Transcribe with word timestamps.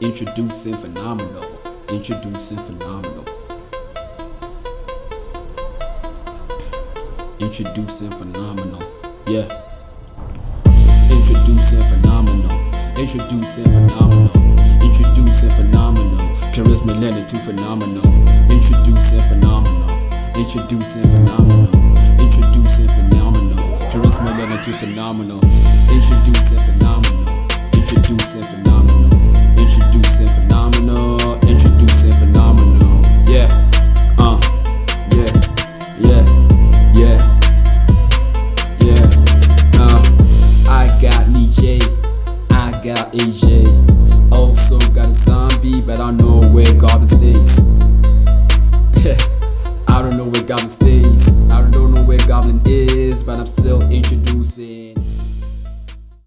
Introducing 0.00 0.76
phenomenal. 0.76 1.44
Introducing 1.88 2.58
phenomenal. 2.58 3.24
Introducing 7.40 8.10
phenomenal. 8.12 8.80
Yeah. 9.26 9.48
Introducing 11.10 11.82
phenomenal. 11.82 12.54
Introducing 12.96 13.64
phenomenal. 13.64 14.30
Introducing 14.86 15.50
phenomenal. 15.50 16.30
Charisma 16.54 16.94
lending 17.00 17.26
to 17.26 17.38
phenomenal. 17.40 18.06
Introducing 18.54 19.22
phenomenal. 19.22 19.90
Introducing 20.38 21.08
phenomenal. 21.10 21.74
Introducing 22.22 22.86
phenomenal. 22.86 23.74
Charisma 23.90 24.30
lending 24.38 24.62
to 24.62 24.72
phenomenal. 24.74 25.40
Introducing 25.90 26.60
phenomenal. 26.60 27.34
Introducing 27.74 28.42
phenomenal. 28.42 28.77
AJ. 43.18 44.32
Also 44.32 44.78
got 44.94 45.08
a 45.08 45.12
zombie, 45.12 45.80
but 45.80 46.00
I 46.00 46.10
don't 46.12 46.18
know 46.18 46.48
where 46.52 46.72
Goblin 46.80 47.06
stays. 47.06 47.60
I 49.88 50.02
don't 50.02 50.16
know 50.16 50.26
where 50.26 50.42
goblin 50.44 50.68
stays. 50.68 51.32
I 51.50 51.68
don't 51.70 51.92
know 51.92 52.04
where 52.04 52.18
goblin 52.28 52.60
is, 52.64 53.24
but 53.24 53.38
I'm 53.38 53.46
still 53.46 53.77